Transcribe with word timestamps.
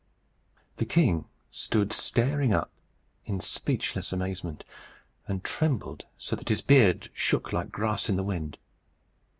The 0.77 0.85
king 0.85 1.25
stood 1.51 1.93
staring 1.93 2.51
up 2.51 2.71
in 3.25 3.39
speechless 3.39 4.11
amazement, 4.11 4.63
and 5.27 5.43
trembled 5.43 6.07
so 6.17 6.35
that 6.35 6.49
his 6.49 6.63
beard 6.63 7.11
shook 7.13 7.53
like 7.53 7.69
grass 7.71 8.09
in 8.09 8.15
the 8.15 8.23
wind. 8.23 8.57